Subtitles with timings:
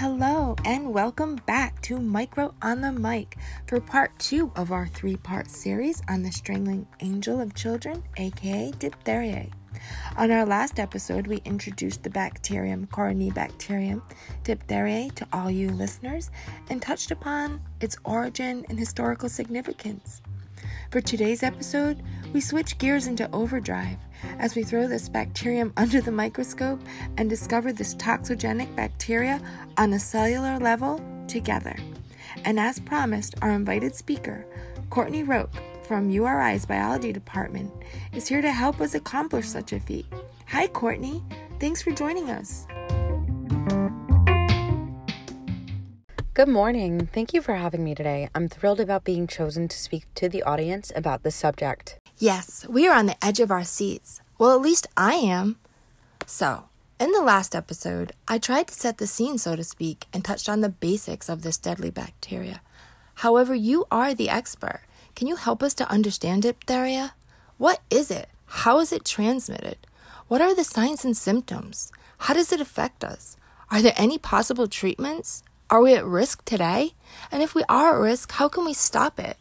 [0.00, 3.36] Hello, and welcome back to Micro on the Mic
[3.66, 8.70] for part two of our three part series on the strangling angel of children, aka
[8.78, 9.48] diphtheria.
[10.16, 14.00] On our last episode, we introduced the bacterium Corynebacterium
[14.44, 16.30] diphtheriae to all you listeners
[16.70, 20.22] and touched upon its origin and historical significance.
[20.90, 22.02] For today's episode,
[22.32, 23.98] we switch gears into overdrive
[24.38, 26.80] as we throw this bacterium under the microscope
[27.18, 29.38] and discover this toxigenic bacteria
[29.76, 31.76] on a cellular level together.
[32.44, 34.46] And as promised, our invited speaker,
[34.88, 37.70] Courtney Roque from URI's biology department,
[38.14, 40.06] is here to help us accomplish such a feat.
[40.46, 41.22] Hi, Courtney.
[41.60, 42.66] Thanks for joining us.
[46.38, 47.08] Good morning.
[47.12, 48.28] Thank you for having me today.
[48.32, 51.98] I'm thrilled about being chosen to speak to the audience about this subject.
[52.16, 54.20] Yes, we are on the edge of our seats.
[54.38, 55.56] Well, at least I am.
[56.26, 56.68] So,
[57.00, 60.48] in the last episode, I tried to set the scene, so to speak, and touched
[60.48, 62.60] on the basics of this deadly bacteria.
[63.16, 64.82] However, you are the expert.
[65.16, 67.14] Can you help us to understand diphtheria?
[67.56, 68.28] What is it?
[68.62, 69.78] How is it transmitted?
[70.28, 71.90] What are the signs and symptoms?
[72.18, 73.36] How does it affect us?
[73.72, 75.42] Are there any possible treatments?
[75.70, 76.94] Are we at risk today?
[77.30, 79.36] And if we are at risk, how can we stop it?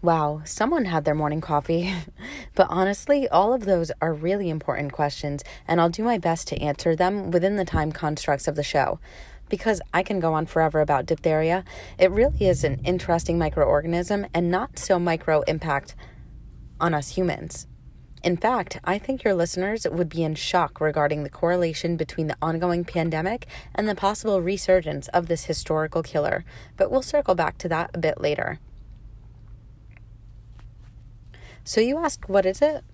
[0.00, 1.92] Wow, someone had their morning coffee.
[2.54, 6.62] but honestly, all of those are really important questions, and I'll do my best to
[6.62, 9.00] answer them within the time constructs of the show.
[9.48, 11.64] Because I can go on forever about diphtheria,
[11.98, 15.96] it really is an interesting microorganism and not so micro impact
[16.78, 17.66] on us humans.
[18.22, 22.36] In fact, I think your listeners would be in shock regarding the correlation between the
[22.42, 26.44] ongoing pandemic and the possible resurgence of this historical killer,
[26.76, 28.58] but we'll circle back to that a bit later.
[31.62, 32.84] So, you ask, what is it?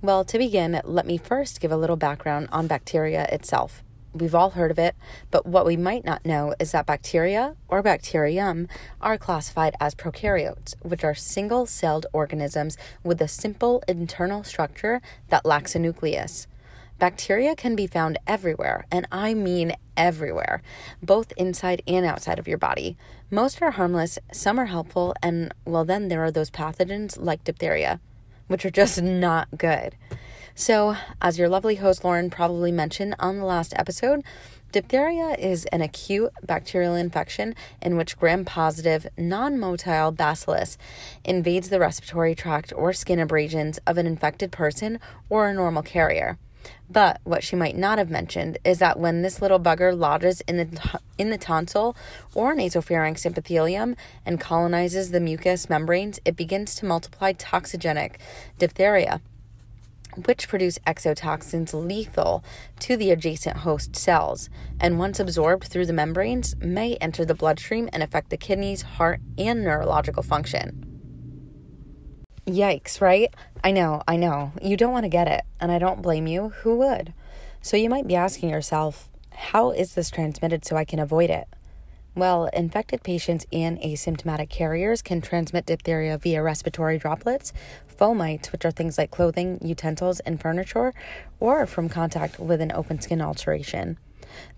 [0.00, 3.84] Well, to begin, let me first give a little background on bacteria itself.
[4.14, 4.94] We've all heard of it,
[5.30, 8.68] but what we might not know is that bacteria, or bacterium,
[9.00, 15.46] are classified as prokaryotes, which are single celled organisms with a simple internal structure that
[15.46, 16.46] lacks a nucleus.
[16.98, 20.62] Bacteria can be found everywhere, and I mean everywhere,
[21.02, 22.96] both inside and outside of your body.
[23.30, 27.98] Most are harmless, some are helpful, and well, then there are those pathogens like diphtheria,
[28.46, 29.96] which are just not good.
[30.54, 34.22] So, as your lovely host Lauren probably mentioned on the last episode,
[34.70, 40.76] diphtheria is an acute bacterial infection in which gram positive, non motile bacillus
[41.24, 46.38] invades the respiratory tract or skin abrasions of an infected person or a normal carrier.
[46.88, 50.58] But what she might not have mentioned is that when this little bugger lodges in
[50.58, 51.96] the in the tonsil
[52.34, 53.96] or nasopharynx epithelium
[54.26, 58.16] and colonizes the mucous membranes, it begins to multiply toxigenic
[58.58, 59.22] diphtheria
[60.26, 62.44] which produce exotoxins lethal
[62.80, 64.50] to the adjacent host cells,
[64.80, 69.20] and once absorbed through the membranes, may enter the bloodstream and affect the kidneys, heart,
[69.38, 70.84] and neurological function.
[72.46, 73.32] Yikes, right?
[73.62, 74.52] I know, I know.
[74.60, 76.50] You don't want to get it, and I don't blame you.
[76.62, 77.14] Who would?
[77.60, 81.46] So you might be asking yourself, how is this transmitted so I can avoid it?
[82.14, 87.54] Well, infected patients and asymptomatic carriers can transmit diphtheria via respiratory droplets,
[87.88, 90.92] fomites, which are things like clothing, utensils, and furniture,
[91.40, 93.96] or from contact with an open skin ulceration.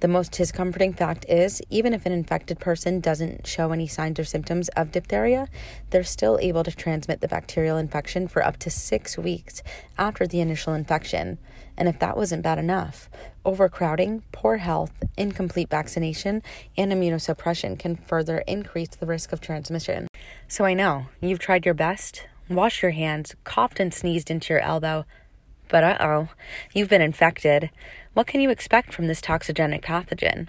[0.01, 4.25] The most discomforting fact is, even if an infected person doesn't show any signs or
[4.25, 5.49] symptoms of diphtheria,
[5.91, 9.63] they're still able to transmit the bacterial infection for up to six weeks
[9.99, 11.39] after the initial infection.
[11.77, 13.11] And if that wasn't bad enough,
[13.45, 16.43] overcrowding, poor health, incomplete vaccination,
[16.77, 20.07] and immunosuppression can further increase the risk of transmission.
[20.47, 24.61] So I know you've tried your best, washed your hands, coughed and sneezed into your
[24.61, 25.05] elbow,
[25.69, 26.29] but uh oh,
[26.73, 27.71] you've been infected.
[28.13, 30.49] What can you expect from this toxigenic pathogen?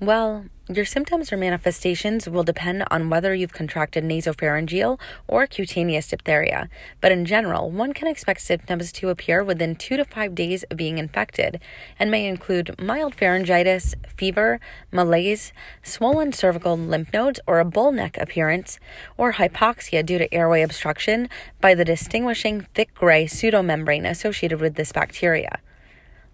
[0.00, 6.68] Well, your symptoms or manifestations will depend on whether you've contracted nasopharyngeal or cutaneous diphtheria,
[7.00, 10.76] but in general, one can expect symptoms to appear within two to five days of
[10.76, 11.60] being infected
[12.00, 14.58] and may include mild pharyngitis, fever,
[14.90, 15.52] malaise,
[15.84, 18.80] swollen cervical lymph nodes or a bull neck appearance,
[19.16, 21.28] or hypoxia due to airway obstruction
[21.60, 25.60] by the distinguishing thick gray pseudomembrane associated with this bacteria.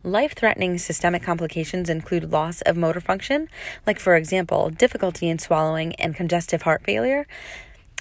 [0.05, 3.49] Life threatening systemic complications include loss of motor function,
[3.87, 7.25] like, for example, difficulty in swallowing and congestive heart failure,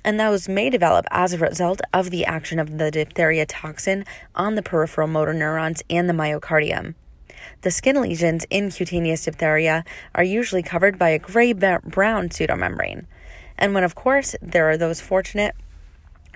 [0.03, 4.03] and those may develop as a result of the action of the diphtheria toxin
[4.33, 6.95] on the peripheral motor neurons and the myocardium.
[7.61, 13.05] The skin lesions in cutaneous diphtheria are usually covered by a gray brown pseudomembrane.
[13.59, 15.55] And when, of course, there are those fortunate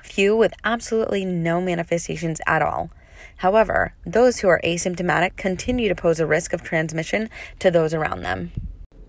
[0.04, 2.92] few with absolutely no manifestations at all.
[3.38, 7.30] However, those who are asymptomatic continue to pose a risk of transmission
[7.60, 8.52] to those around them.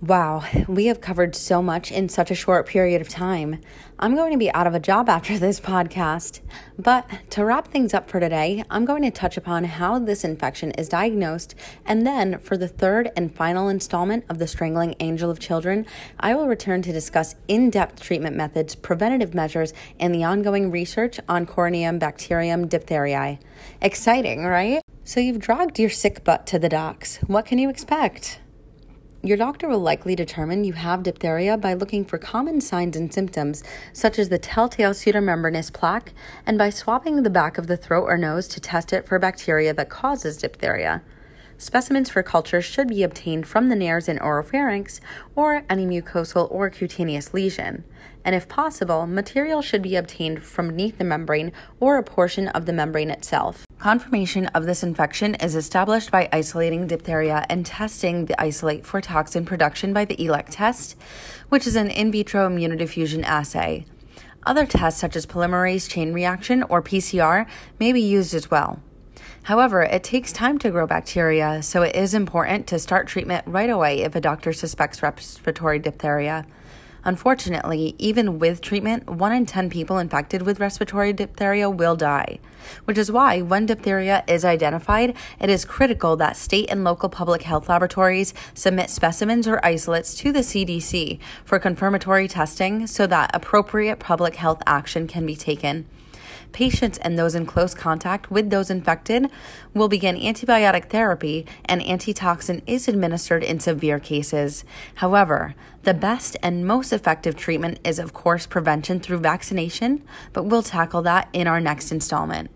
[0.02, 3.62] Wow, we have covered so much in such a short period of time.
[3.98, 6.40] I'm going to be out of a job after this podcast.
[6.78, 10.72] But to wrap things up for today, I'm going to touch upon how this infection
[10.72, 11.54] is diagnosed,
[11.87, 15.87] and then for the third and final installment of the Strangling Angel of Children,
[16.20, 21.19] I will return to discuss in depth treatment methods, preventative measures, and the ongoing research
[21.26, 23.38] on Corynebacterium diphtheriae.
[23.81, 24.82] Exciting, right?
[25.04, 27.16] So you've dragged your sick butt to the doc's.
[27.26, 28.40] What can you expect?
[29.26, 33.64] Your doctor will likely determine you have diphtheria by looking for common signs and symptoms,
[33.93, 36.12] such as the telltale pseudomembranous plaque,
[36.46, 39.75] and by swabbing the back of the throat or nose to test it for bacteria
[39.75, 41.02] that causes diphtheria.
[41.58, 45.00] Specimens for culture should be obtained from the nares and oropharynx
[45.34, 47.82] or any mucosal or cutaneous lesion.
[48.25, 51.50] And if possible, material should be obtained from beneath the membrane
[51.81, 53.65] or a portion of the membrane itself.
[53.78, 59.44] Confirmation of this infection is established by isolating diphtheria and testing the isolate for toxin
[59.44, 60.96] production by the Elek test,
[61.50, 63.84] which is an in vitro immunodiffusion assay.
[64.44, 67.46] Other tests, such as polymerase chain reaction or PCR,
[67.78, 68.81] may be used as well.
[69.43, 73.70] However, it takes time to grow bacteria, so it is important to start treatment right
[73.70, 76.46] away if a doctor suspects respiratory diphtheria.
[77.06, 82.41] Unfortunately, even with treatment, 1 in 10 people infected with respiratory diphtheria will die,
[82.85, 87.43] which is why when diphtheria is identified, it is critical that state and local public
[87.43, 94.00] health laboratories submit specimens or isolates to the CDC for confirmatory testing so that appropriate
[94.00, 95.87] public health action can be taken.
[96.56, 99.31] Patients and those in close contact with those infected
[99.75, 104.64] will begin antibiotic therapy, and antitoxin is administered in severe cases.
[104.94, 110.62] However, the best and most effective treatment is, of course, prevention through vaccination, but we'll
[110.62, 112.50] tackle that in our next installment.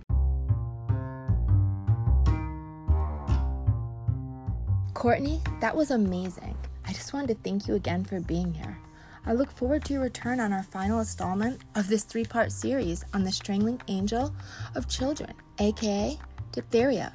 [4.95, 6.57] Courtney, that was amazing.
[6.87, 8.79] I just wanted to thank you again for being here.
[9.27, 13.05] I look forward to your return on our final installment of this three part series
[13.13, 14.35] on the strangling angel
[14.75, 16.19] of children, aka
[16.53, 17.13] diphtheria.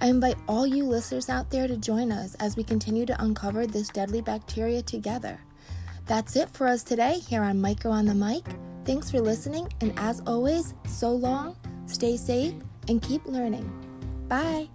[0.00, 3.66] I invite all you listeners out there to join us as we continue to uncover
[3.66, 5.40] this deadly bacteria together.
[6.06, 8.44] That's it for us today here on Micro on the Mic.
[8.84, 12.54] Thanks for listening, and as always, so long, stay safe,
[12.88, 13.70] and keep learning.
[14.28, 14.68] Bye.